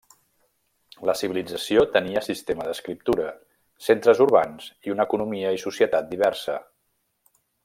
[1.09, 3.27] La civilització tenia sistema d'escriptura,
[3.91, 6.61] centres urbans i una economia i societat diversa.